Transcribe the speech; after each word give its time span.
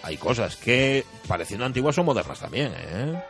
Hay 0.00 0.16
cosas 0.16 0.56
que, 0.56 1.04
pareciendo 1.28 1.66
antiguas, 1.66 1.94
son 1.94 2.06
modernas 2.06 2.40
también, 2.40 2.72
¿eh? 2.76 3.22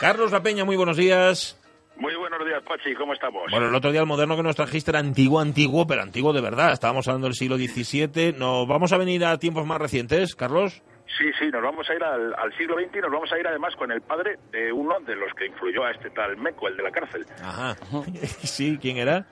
Carlos 0.00 0.32
La 0.32 0.42
Peña, 0.42 0.64
muy 0.64 0.76
buenos 0.76 0.98
días. 0.98 1.58
Muy 1.96 2.14
buenos 2.14 2.44
días, 2.44 2.62
Pachi, 2.68 2.94
¿cómo 2.94 3.14
estamos? 3.14 3.44
Bueno, 3.50 3.68
el 3.68 3.74
otro 3.74 3.90
día 3.90 4.00
el 4.00 4.06
moderno 4.06 4.36
que 4.36 4.42
nos 4.42 4.56
trajiste 4.56 4.90
era 4.90 5.00
antiguo, 5.00 5.40
antiguo, 5.40 5.86
pero 5.86 6.02
antiguo 6.02 6.32
de 6.32 6.42
verdad. 6.42 6.72
Estábamos 6.72 7.08
hablando 7.08 7.28
del 7.28 7.34
siglo 7.34 7.56
XVII. 7.56 8.34
¿Nos 8.36 8.68
vamos 8.68 8.92
a 8.92 8.98
venir 8.98 9.24
a 9.24 9.38
tiempos 9.38 9.64
más 9.66 9.78
recientes, 9.80 10.34
Carlos? 10.34 10.82
Sí, 11.16 11.30
sí, 11.38 11.48
nos 11.50 11.62
vamos 11.62 11.88
a 11.88 11.94
ir 11.94 12.02
al, 12.02 12.34
al 12.34 12.52
siglo 12.56 12.76
XX 12.76 12.96
y 12.96 13.00
nos 13.00 13.12
vamos 13.12 13.32
a 13.32 13.38
ir 13.38 13.46
además 13.46 13.76
con 13.76 13.92
el 13.92 14.00
padre 14.00 14.38
de 14.50 14.72
uno 14.72 14.98
de 15.00 15.14
los 15.14 15.32
que 15.34 15.46
influyó 15.46 15.84
a 15.84 15.92
este 15.92 16.10
tal 16.10 16.36
Meco, 16.36 16.66
el 16.68 16.76
de 16.76 16.82
la 16.82 16.90
cárcel. 16.90 17.24
Ajá. 17.42 17.74
sí, 18.42 18.78
¿quién 18.80 18.96
era? 18.96 19.26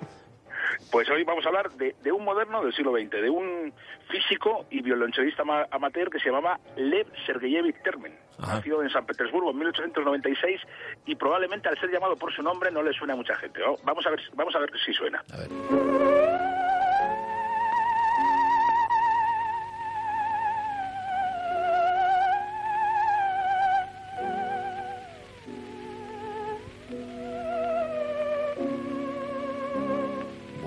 Pues 0.91 1.09
hoy 1.11 1.25
vamos 1.25 1.45
a 1.45 1.49
hablar 1.49 1.71
de, 1.73 1.95
de, 2.03 2.13
un 2.13 2.25
moderno 2.25 2.63
del 2.63 2.73
siglo 2.73 2.93
XX, 2.93 3.11
de 3.11 3.31
un 3.31 3.73
físico 4.09 4.67
y 4.71 4.83
violonchelista 4.83 5.43
amateur 5.71 6.11
que 6.11 6.19
se 6.19 6.27
llamaba 6.27 6.59
Lev 6.77 7.07
Sergeyevich 7.27 7.83
Termen. 7.83 8.15
Ajá. 8.39 8.57
Nació 8.57 8.83
en 8.83 8.91
San 8.91 9.07
Petersburgo 9.07 9.51
en 9.51 9.59
1896 9.59 10.61
y 11.07 11.15
probablemente 11.17 11.69
al 11.69 11.79
ser 11.79 11.91
llamado 11.91 12.17
por 12.17 12.33
su 12.35 12.43
nombre 12.43 12.71
no 12.71 12.83
le 12.83 12.93
suena 12.93 13.15
a 13.15 13.17
mucha 13.17 13.35
gente. 13.37 13.61
Vamos 13.85 14.07
a 14.07 14.11
ver, 14.11 14.21
vamos 14.35 14.55
a 14.55 14.59
ver 14.59 14.71
si 14.85 14.93
suena. 14.93 15.23
A 15.33 15.37
ver. 15.37 16.02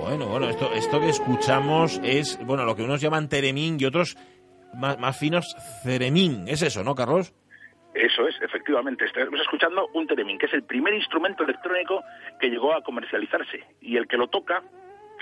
Bueno, 0.06 0.28
bueno, 0.28 0.48
esto, 0.48 0.72
esto 0.72 1.00
que 1.00 1.10
escuchamos 1.10 2.00
es, 2.04 2.38
bueno, 2.46 2.64
lo 2.64 2.76
que 2.76 2.84
unos 2.84 3.02
llaman 3.02 3.28
teremín 3.28 3.78
y 3.80 3.86
otros 3.86 4.16
más, 4.76 5.00
más 5.00 5.18
finos, 5.18 5.56
ceremín. 5.82 6.48
¿Es 6.48 6.62
eso, 6.62 6.84
no, 6.84 6.94
Carlos? 6.94 7.34
Eso 7.96 8.28
es, 8.28 8.40
efectivamente. 8.40 9.06
Estamos 9.06 9.42
escuchando 9.42 9.88
un 9.96 10.06
teremín, 10.06 10.38
que 10.38 10.46
es 10.46 10.54
el 10.54 10.62
primer 10.62 10.94
instrumento 10.94 11.44
electrónico 11.44 12.04
que 12.40 12.50
llegó 12.50 12.76
a 12.76 12.84
comercializarse. 12.84 13.64
Y 13.82 13.98
el 13.98 14.08
que 14.08 14.16
lo 14.16 14.28
toca, 14.28 14.62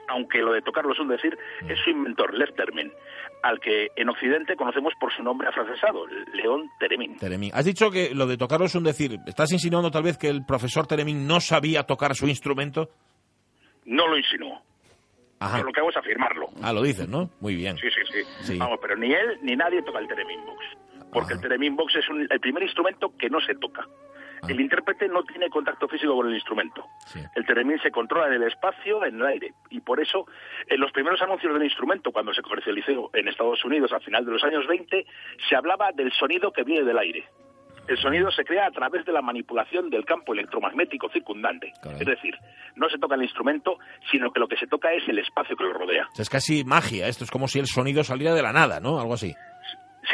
aunque 0.09 0.39
lo 0.39 0.51
de 0.51 0.61
tocarlo 0.61 0.91
es 0.91 0.99
un 0.99 1.07
decir, 1.07 1.37
es 1.69 1.79
su 1.79 1.89
inventor, 1.89 2.33
Lev 2.33 2.53
Termen, 2.53 2.91
al 3.41 3.61
que 3.61 3.87
en 3.95 4.09
Occidente 4.09 4.57
conocemos 4.57 4.91
por 4.99 5.13
su 5.13 5.23
nombre 5.23 5.47
afrancesado, 5.47 6.05
León 6.33 6.69
Teremín. 6.77 7.15
Teremín. 7.19 7.51
Has 7.53 7.63
dicho 7.63 7.89
que 7.89 8.13
lo 8.13 8.27
de 8.27 8.35
tocarlo 8.35 8.65
es 8.65 8.75
un 8.75 8.83
decir. 8.83 9.17
¿Estás 9.25 9.53
insinuando 9.53 9.91
tal 9.91 10.03
vez 10.03 10.17
que 10.17 10.27
el 10.27 10.45
profesor 10.45 10.87
Teremín 10.87 11.25
no 11.25 11.39
sabía 11.39 11.83
tocar 11.83 12.15
su 12.15 12.27
instrumento? 12.27 12.89
No 13.85 14.09
lo 14.09 14.17
insinuó. 14.17 14.61
Ajá. 15.45 15.57
Yo 15.59 15.63
lo 15.65 15.71
que 15.71 15.79
hago 15.79 15.89
es 15.89 15.97
afirmarlo. 15.97 16.47
Ah, 16.61 16.73
lo 16.73 16.81
dices, 16.81 17.07
¿no? 17.07 17.29
Muy 17.39 17.55
bien. 17.55 17.77
Sí, 17.77 17.87
sí, 17.89 18.01
sí, 18.11 18.23
Sí. 18.53 18.57
Vamos, 18.57 18.79
pero 18.81 18.95
ni 18.95 19.11
él 19.13 19.39
ni 19.41 19.55
nadie 19.55 19.81
toca 19.83 19.99
el 19.99 20.07
Theremin 20.07 20.45
Box. 20.45 20.65
Porque 21.11 21.33
Ajá. 21.33 21.35
el 21.35 21.41
Theremin 21.41 21.75
Box 21.75 21.95
es 21.95 22.09
un- 22.09 22.27
el 22.29 22.39
primer 22.39 22.63
instrumento 22.63 23.13
que 23.17 23.29
no 23.29 23.39
se 23.41 23.55
toca. 23.55 23.85
Ah. 24.41 24.47
El 24.49 24.59
intérprete 24.59 25.07
no 25.07 25.23
tiene 25.23 25.49
contacto 25.49 25.87
físico 25.87 26.15
con 26.15 26.27
el 26.27 26.33
instrumento. 26.35 26.85
Sí. 27.05 27.19
El 27.35 27.45
Theremin 27.45 27.79
se 27.79 27.91
controla 27.91 28.27
en 28.27 28.41
el 28.41 28.47
espacio, 28.49 29.05
en 29.05 29.15
el 29.15 29.25
aire. 29.25 29.53
Y 29.69 29.79
por 29.79 30.01
eso, 30.01 30.25
en 30.67 30.79
los 30.81 30.91
primeros 30.91 31.21
anuncios 31.21 31.53
del 31.53 31.63
instrumento, 31.63 32.11
cuando 32.11 32.33
se 32.33 32.41
comercializó 32.41 33.09
en 33.13 33.27
Estados 33.27 33.63
Unidos 33.63 33.93
a 33.93 33.99
final 34.01 34.25
de 34.25 34.31
los 34.33 34.43
años 34.43 34.67
20, 34.67 35.05
se 35.47 35.55
hablaba 35.55 35.91
del 35.93 36.11
sonido 36.11 36.51
que 36.51 36.63
viene 36.63 36.83
del 36.85 36.97
aire. 36.97 37.25
El 37.87 37.97
sonido 37.97 38.31
se 38.31 38.45
crea 38.45 38.67
a 38.67 38.71
través 38.71 39.05
de 39.05 39.11
la 39.11 39.21
manipulación 39.21 39.89
del 39.89 40.05
campo 40.05 40.33
electromagnético 40.33 41.09
circundante. 41.09 41.73
Caray. 41.81 41.99
Es 41.99 42.07
decir, 42.07 42.35
no 42.75 42.89
se 42.89 42.97
toca 42.97 43.15
el 43.15 43.23
instrumento, 43.23 43.77
sino 44.11 44.31
que 44.31 44.39
lo 44.39 44.47
que 44.47 44.57
se 44.57 44.67
toca 44.67 44.91
es 44.93 45.07
el 45.07 45.19
espacio 45.19 45.55
que 45.55 45.63
lo 45.63 45.73
rodea. 45.73 46.07
O 46.11 46.15
sea, 46.15 46.23
es 46.23 46.29
casi 46.29 46.63
magia. 46.63 47.07
Esto 47.07 47.23
es 47.23 47.31
como 47.31 47.47
si 47.47 47.59
el 47.59 47.67
sonido 47.67 48.03
saliera 48.03 48.33
de 48.33 48.41
la 48.41 48.53
nada, 48.53 48.79
¿no? 48.79 48.99
Algo 48.99 49.15
así. 49.15 49.35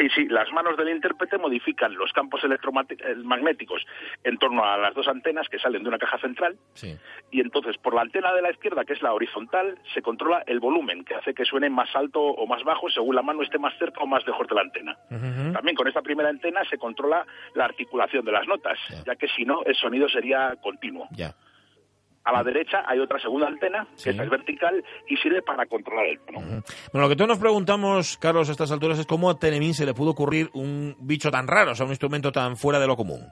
Sí, 0.00 0.08
sí, 0.14 0.28
las 0.28 0.50
manos 0.52 0.78
del 0.78 0.88
intérprete 0.88 1.36
modifican 1.36 1.94
los 1.94 2.10
campos 2.14 2.42
electromagnéticos 2.42 3.84
en 4.24 4.38
torno 4.38 4.64
a 4.64 4.78
las 4.78 4.94
dos 4.94 5.06
antenas 5.08 5.46
que 5.50 5.58
salen 5.58 5.82
de 5.82 5.88
una 5.90 5.98
caja 5.98 6.16
central 6.18 6.56
Sí. 6.72 6.96
y 7.30 7.40
entonces 7.42 7.76
por 7.76 7.94
la 7.94 8.00
antena 8.00 8.32
de 8.32 8.40
la 8.40 8.50
izquierda, 8.50 8.86
que 8.86 8.94
es 8.94 9.02
la 9.02 9.12
horizontal, 9.12 9.78
se 9.92 10.00
controla 10.00 10.42
el 10.46 10.58
volumen, 10.58 11.04
que 11.04 11.14
hace 11.16 11.34
que 11.34 11.44
suene 11.44 11.68
más 11.68 11.94
alto 11.94 12.18
o 12.22 12.46
más 12.46 12.64
bajo 12.64 12.88
según 12.88 13.14
la 13.14 13.20
mano 13.22 13.42
esté 13.42 13.58
más 13.58 13.76
cerca 13.78 14.00
o 14.00 14.06
más 14.06 14.26
lejos 14.26 14.46
de 14.48 14.54
la 14.54 14.62
antena. 14.62 14.96
También 15.52 15.76
con 15.76 15.86
esta 15.86 16.00
primera 16.00 16.30
antena 16.30 16.64
se 16.70 16.78
controla 16.78 17.26
la 17.54 17.66
articulación 17.66 18.24
de 18.24 18.32
las 18.32 18.46
notas, 18.48 18.78
Ya. 18.88 19.04
ya 19.04 19.16
que 19.16 19.28
si 19.28 19.44
no 19.44 19.62
el 19.64 19.74
sonido 19.74 20.08
sería 20.08 20.56
continuo. 20.62 21.08
Ya. 21.10 21.34
A 22.24 22.32
la 22.32 22.44
derecha 22.44 22.82
hay 22.86 22.98
otra 23.00 23.18
segunda 23.18 23.46
antena, 23.48 23.86
Sí. 23.94 24.04
que 24.04 24.10
esta 24.10 24.24
es 24.24 24.30
vertical 24.30 24.84
y 25.08 25.16
sirve 25.16 25.40
para 25.42 25.64
controlar 25.66 26.06
el 26.06 26.20
tono. 26.20 26.40
Bueno, 26.40 26.62
lo 26.92 27.08
que 27.08 27.16
todos 27.16 27.28
nos 27.28 27.38
preguntamos, 27.38 28.18
Carlos, 28.18 28.48
a 28.48 28.52
estas 28.52 28.70
alturas 28.70 28.98
es 28.98 29.06
cómo 29.06 29.30
a 29.30 29.38
Tenemín 29.38 29.72
se 29.74 29.86
le 29.86 29.94
pudo 29.94 30.10
ocurrir 30.10 30.50
un 30.52 30.96
bicho 31.00 31.30
tan 31.30 31.46
raro, 31.48 31.72
o 31.72 31.74
sea, 31.74 31.86
un 31.86 31.92
instrumento 31.92 32.30
tan 32.30 32.56
fuera 32.56 32.78
de 32.78 32.86
lo 32.86 32.96
común. 32.96 33.26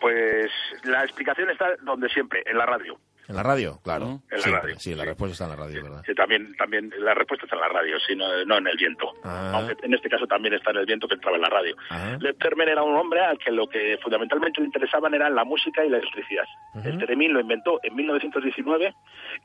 Pues 0.00 0.50
la 0.84 1.02
explicación 1.04 1.50
está 1.50 1.66
donde 1.82 2.08
siempre, 2.08 2.42
en 2.46 2.58
la 2.58 2.66
radio. 2.66 2.98
¿En 3.28 3.36
la 3.36 3.42
radio? 3.42 3.78
Claro. 3.84 4.04
En 4.06 4.20
la 4.30 4.38
Siempre. 4.38 4.62
radio, 4.62 4.78
Sí, 4.78 4.94
la 4.94 5.02
sí. 5.02 5.08
respuesta 5.10 5.32
está 5.32 5.44
en 5.44 5.50
la 5.50 5.56
radio, 5.66 5.82
¿verdad? 5.82 6.02
Sí, 6.06 6.14
también, 6.14 6.56
también 6.56 6.90
la 6.98 7.12
respuesta 7.14 7.44
está 7.44 7.56
en 7.56 7.60
la 7.62 7.68
radio, 7.68 7.98
sino 8.00 8.44
no 8.46 8.56
en 8.56 8.66
el 8.66 8.76
viento. 8.76 9.12
Ah. 9.22 9.52
Aunque 9.54 9.76
en 9.82 9.92
este 9.94 10.08
caso 10.08 10.26
también 10.26 10.54
está 10.54 10.70
en 10.70 10.78
el 10.78 10.86
viento 10.86 11.06
que 11.06 11.14
entraba 11.14 11.36
en 11.36 11.42
la 11.42 11.48
radio. 11.50 11.76
Ajá. 11.90 12.16
Lev 12.20 12.38
Termen 12.38 12.68
era 12.68 12.82
un 12.82 12.96
hombre 12.96 13.20
al 13.20 13.38
que 13.38 13.50
lo 13.50 13.68
que 13.68 13.98
fundamentalmente 14.02 14.60
le 14.60 14.66
interesaban 14.68 15.12
eran 15.14 15.34
la 15.34 15.44
música 15.44 15.84
y 15.84 15.90
la 15.90 15.98
electricidad. 15.98 16.44
Ujú. 16.74 16.88
El 16.88 16.98
Teremín 16.98 17.32
lo 17.34 17.40
inventó 17.40 17.80
en 17.82 17.94
1919 17.94 18.94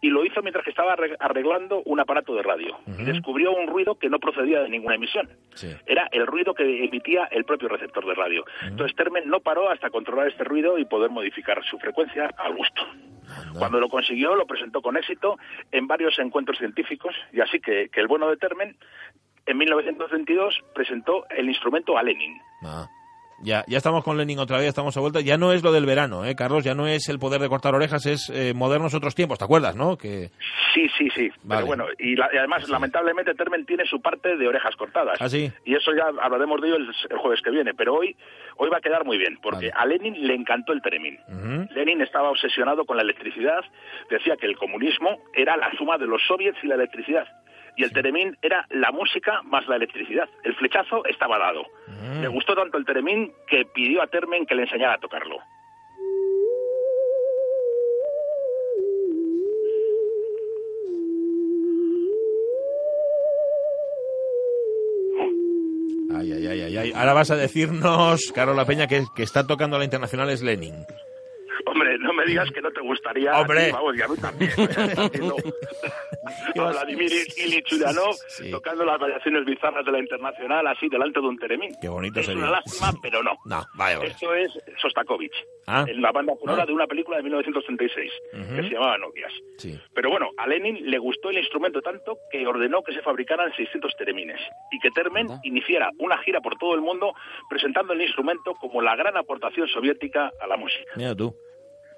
y 0.02 0.10
lo 0.10 0.24
hizo 0.26 0.42
mientras 0.42 0.64
que 0.64 0.70
estaba 0.72 0.96
arreg- 0.96 1.18
arreglando 1.20 1.82
un 1.86 2.00
aparato 2.00 2.34
de 2.36 2.42
radio. 2.44 2.80
Y 2.88 3.04
descubrió 3.04 3.52
un 3.52 3.68
ruido 3.68 3.96
que 3.96 4.10
no 4.10 4.20
procedía 4.20 4.62
de 4.62 4.70
ninguna 4.70 4.96
emisión. 4.96 5.30
Sí. 5.56 5.76
Era 5.86 6.08
el 6.14 6.26
ruido 6.26 6.54
que 6.54 6.86
emitía 6.86 7.26
el 7.32 7.44
propio 7.44 7.68
receptor 7.68 8.06
de 8.06 8.14
radio. 8.16 8.46
Entonces 8.64 8.96
Termen 8.96 9.28
no 9.30 9.42
paró 9.42 9.70
hasta 9.70 9.90
controlar 9.90 10.28
este 10.30 10.44
ruido 10.46 10.78
y 10.78 10.86
poder 10.86 11.10
modificar 11.12 11.62
su 11.66 11.78
frecuencia 11.80 12.30
al 12.38 12.56
gusto. 12.56 12.82
Cuando 13.58 13.80
lo 13.80 13.90
consiguió, 13.90 14.36
lo 14.36 14.46
presentó 14.46 14.82
con 14.82 14.98
éxito 14.98 15.38
en 15.72 15.88
varios 15.88 16.18
encuentros 16.20 16.58
científicos, 16.58 17.16
y 17.32 17.42
así 17.42 17.60
que, 17.60 17.90
que 17.90 18.00
el 18.00 18.08
bueno 18.08 18.30
de 18.30 18.38
Termen, 18.38 18.76
en 19.46 19.58
1922, 19.58 20.62
presentó 20.74 21.26
el 21.30 21.50
instrumento 21.50 21.98
a 21.98 22.04
Lenin. 22.04 22.40
Ah. 22.64 22.88
Ya, 23.44 23.64
ya 23.68 23.78
estamos 23.78 24.04
con 24.04 24.18
Lenin 24.18 24.40
otra 24.40 24.58
vez, 24.58 24.68
estamos 24.68 24.96
a 24.98 25.00
vuelta. 25.02 25.20
Ya 25.22 25.38
no 25.38 25.52
es 25.52 25.64
lo 25.64 25.72
del 25.72 25.86
verano, 25.86 26.26
¿eh, 26.26 26.36
Carlos? 26.36 26.64
Ya 26.64 26.74
no 26.74 26.88
es 26.88 27.10
el 27.10 27.20
poder 27.20 27.42
de 27.42 27.50
cortar 27.50 27.76
orejas, 27.76 28.06
es 28.06 28.30
eh, 28.34 28.54
modernos 28.56 28.94
otros 28.94 29.16
tiempos, 29.16 29.38
¿te 29.40 29.46
acuerdas, 29.46 29.76
no? 29.76 29.98
Que... 29.98 30.30
Sí, 30.74 30.88
sí, 30.98 31.10
sí. 31.14 31.30
Vale. 31.44 31.62
Pero 31.62 31.68
bueno, 31.68 31.86
y, 32.00 32.16
la- 32.16 32.30
y 32.34 32.38
además, 32.38 32.68
lamentablemente, 32.70 33.34
Termen 33.36 33.66
tiene 33.66 33.86
su 33.86 34.02
parte 34.02 34.38
de 34.38 34.48
orejas 34.48 34.76
cortadas. 34.76 35.18
¿Ah, 35.22 35.30
sí? 35.30 35.52
Y 35.66 35.76
eso 35.76 35.92
ya 35.96 36.06
hablaremos 36.22 36.62
de 36.62 36.68
ello 36.68 36.78
el, 36.78 36.90
el 37.10 37.18
jueves 37.18 37.42
que 37.42 37.52
viene. 37.52 37.74
Pero 37.74 37.96
hoy, 37.96 38.16
hoy 38.58 38.70
va 38.70 38.78
a 38.78 38.82
quedar 38.82 39.04
muy 39.06 39.18
bien, 39.18 39.38
porque 39.42 39.70
Vale. 39.70 39.74
a 39.76 39.86
Lenin 39.86 40.26
le 40.28 40.34
encantó 40.36 40.72
el 40.74 40.82
Teremín. 40.82 41.18
Ujú. 41.28 41.68
Lenin 41.74 42.02
estaba 42.02 42.30
obsesionado 42.30 42.86
con 42.86 42.98
la 42.98 43.04
electricidad, 43.04 43.62
decía 44.10 44.38
que 44.38 44.46
el 44.46 44.58
comunismo 44.58 45.20
era 45.34 45.58
la 45.58 45.70
suma 45.78 45.98
de 45.98 46.08
los 46.08 46.22
soviets 46.28 46.58
y 46.64 46.68
la 46.68 46.76
electricidad. 46.76 47.28
Y 47.76 47.84
el 47.84 47.92
Teremín 47.92 48.38
era 48.42 48.66
la 48.70 48.92
música 48.92 49.42
más 49.44 49.68
la 49.68 49.78
electricidad. 49.78 50.30
El 50.44 50.56
flechazo 50.56 51.06
estaba 51.06 51.40
dado. 51.40 51.64
Mm. 51.88 52.22
Le 52.22 52.28
gustó 52.28 52.56
tanto 52.56 52.78
el 52.78 52.86
Teremín 52.86 53.34
que 53.48 53.66
pidió 53.66 54.02
a 54.02 54.08
Termen 54.08 54.46
que 54.46 54.56
le 54.56 54.64
enseñara 54.64 54.96
a 54.96 55.00
tocarlo. 55.00 55.38
Ay, 66.16 66.32
ay, 66.32 66.48
ay, 66.48 66.78
ay. 66.78 66.92
Ahora 66.96 67.14
vas 67.14 67.32
a 67.32 67.36
decirnos, 67.36 68.32
Carlos 68.34 68.56
La 68.56 68.66
Peña, 68.66 68.88
que, 68.88 69.04
que 69.16 69.24
está 69.24 69.48
tocando 69.48 69.78
la 69.78 69.84
internacional 69.84 70.30
es 70.30 70.42
Lenin. 70.42 70.86
Me 72.24 72.30
digas 72.32 72.50
que 72.52 72.62
no 72.62 72.72
te 72.72 72.82
gustaría. 72.82 73.34
Hombre. 73.40 73.72
vamos, 73.72 73.96
ya 73.98 74.06
a 74.06 74.08
mí 74.08 74.16
también. 74.18 74.52
Vladimir 76.56 77.12
Ilich 77.38 77.72
Ulyanov 77.74 78.16
tocando 78.52 78.86
las 78.86 79.00
variaciones 79.00 79.46
bizarras 79.46 79.86
de 79.86 79.92
la 79.92 80.00
internacional 80.00 80.66
así 80.68 80.88
delante 80.90 81.20
de 81.20 81.28
un 81.28 81.38
teremín. 81.38 81.72
Qué 81.82 81.90
bonito 81.90 82.20
es 82.20 82.26
sería. 82.26 82.44
una 82.44 82.52
lástima, 82.52 82.92
pero 83.02 83.24
no. 83.24 83.32
No, 83.46 83.64
vaya, 83.76 83.98
vaya. 84.00 84.12
Esto 84.12 84.34
es 84.34 84.52
Sostakovich, 84.82 85.34
Ah. 85.68 85.86
en 85.88 86.02
la 86.02 86.12
banda 86.12 86.34
sonora 86.40 86.64
Ah. 86.64 86.66
de 86.66 86.74
una 86.74 86.88
película 86.88 87.18
de 87.18 87.24
1936 87.24 88.12
Ujú. 88.34 88.56
que 88.56 88.64
se 88.64 88.70
llamaba 88.70 88.98
Novias. 88.98 89.32
Sí. 89.58 89.80
Pero 89.94 90.10
bueno, 90.10 90.30
a 90.38 90.48
Lenin 90.48 90.90
le 90.90 90.98
gustó 90.98 91.30
el 91.30 91.38
instrumento 91.38 91.82
tanto 91.82 92.18
que 92.32 92.46
ordenó 92.48 92.82
que 92.84 92.94
se 92.94 93.02
fabricaran 93.02 93.52
600 93.56 93.94
teremines 93.98 94.40
y 94.72 94.80
que 94.80 94.92
Termen 94.92 95.30
Anda. 95.32 95.40
iniciara 95.44 95.90
una 96.00 96.18
gira 96.20 96.40
por 96.42 96.58
todo 96.58 96.76
el 96.76 96.82
mundo 96.82 97.14
presentando 97.50 97.94
el 97.94 98.02
instrumento 98.02 98.54
como 98.56 98.82
la 98.82 98.96
gran 98.96 99.18
aportación 99.18 99.68
soviética 99.68 100.32
a 100.42 100.48
la 100.48 100.58
música. 100.58 100.92
Mira 100.96 101.16
tú. 101.16 101.36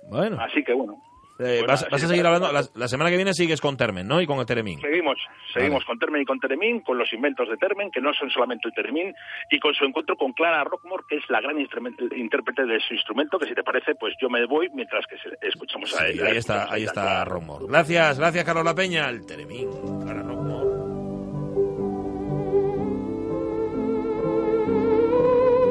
Bueno. 0.10 0.38
Así 0.40 0.64
que 0.64 0.74
bueno. 0.74 1.02
Eh, 1.38 1.58
bueno, 1.60 1.68
vas, 1.68 1.84
a 1.92 1.98
seguir 2.00 2.26
hablando. 2.26 2.50
La, 2.54 2.64
la 2.76 2.88
semana 2.88 3.10
que 3.10 3.18
viene 3.18 3.34
sigues 3.34 3.60
con 3.60 3.76
Termen, 3.76 4.08
¿no? 4.08 4.22
Y 4.22 4.26
con 4.26 4.40
el 4.40 4.46
Teremín. 4.46 4.80
Seguimos, 4.80 5.18
seguimos 5.54 5.80
Vale. 5.80 5.86
con 5.88 6.00
Termen 6.00 6.22
y 6.22 6.26
con 6.26 6.40
Teremín, 6.40 6.80
con 6.80 6.98
los 6.98 7.12
inventos 7.12 7.50
de 7.50 7.58
Termen, 7.58 7.92
que 7.92 8.00
no 8.00 8.14
son 8.14 8.30
solamente 8.30 8.70
el 8.70 8.74
Teremín, 8.74 9.14
y 9.52 9.60
con 9.60 9.74
su 9.74 9.84
encuentro 9.84 10.16
con 10.16 10.32
Clara 10.32 10.64
Rockmore, 10.64 11.04
que 11.10 11.18
es 11.18 11.24
la 11.30 11.42
gran 11.42 11.60
intérprete 11.60 12.66
de 12.66 12.80
su 12.80 12.94
instrumento, 12.94 13.38
que 13.38 13.48
si 13.48 13.54
te 13.54 13.64
parece, 13.64 13.96
pues 13.96 14.14
yo 14.22 14.30
me 14.30 14.46
voy 14.46 14.70
mientras 14.74 15.06
que 15.08 15.18
escuchamos 15.46 15.94
a 15.96 16.06
Sí, 16.08 16.14
él. 16.20 16.26
ahí 16.26 16.38
está, 16.38 16.72
ahí 16.72 16.84
está 16.86 17.26
Rockmore. 17.26 17.66
Gracias, 17.68 18.18
gracias 18.18 18.46
Carlos 18.46 18.64
La 18.64 18.74
Peña. 18.74 19.10
El 19.10 19.26
Teremín, 19.26 19.70
Clara 20.04 20.22
Rockmore. 20.24 20.66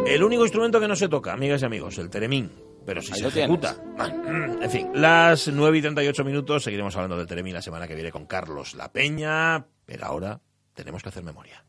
El 0.07 0.23
único 0.23 0.43
instrumento 0.43 0.79
que 0.79 0.89
no 0.89 0.95
se 0.97 1.09
toca, 1.09 1.33
amigas 1.33 1.63
y 1.63 1.65
amigos, 1.65 1.97
el 1.97 2.11
Teremín. 2.11 2.51
Pero 2.85 3.03
si 3.03 3.13
Ahí 3.13 3.21
se 3.21 3.29
ejecuta. 3.29 3.77
En 4.61 4.71
fin, 4.71 4.91
las 4.95 5.49
9 5.49 5.79
y 5.79 5.81
38 5.81 6.25
minutos 6.25 6.65
seguiremos 6.65 6.95
hablando 6.97 7.17
del 7.17 7.27
Teremín 7.27 7.55
la 7.55 7.63
semana 7.63 7.89
que 7.89 7.95
viene 7.95 8.11
con 8.13 8.27
Carlos 8.27 8.75
La 8.75 8.93
Peña. 8.93 9.67
Pero 9.87 10.07
ahora 10.07 10.41
tenemos 10.75 11.03
que 11.03 11.09
hacer 11.09 11.23
memoria. 11.23 11.65